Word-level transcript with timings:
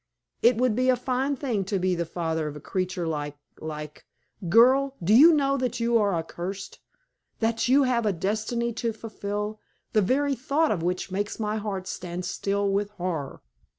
It 0.41 0.57
would 0.57 0.75
be 0.75 0.89
a 0.89 0.95
fine 0.95 1.35
thing 1.35 1.63
to 1.65 1.77
be 1.77 1.93
the 1.93 2.07
father 2.07 2.47
of 2.47 2.55
a 2.55 2.59
creature 2.59 3.05
like 3.07 3.37
like 3.59 4.03
Girl, 4.49 4.95
do 5.03 5.13
you 5.13 5.31
know 5.31 5.57
that 5.57 5.79
you 5.79 5.99
are 5.99 6.15
accursed? 6.15 6.79
That 7.37 7.67
you 7.67 7.83
have 7.83 8.07
a 8.07 8.11
destiny 8.11 8.73
to 8.81 8.93
fulfill, 8.93 9.59
the 9.93 10.01
very 10.01 10.33
thought 10.33 10.71
of 10.71 10.81
which 10.81 11.11
makes 11.11 11.39
my 11.39 11.57
heart 11.57 11.85
stand 11.87 12.25
still 12.25 12.67
with 12.67 12.89
horror? 12.97 13.43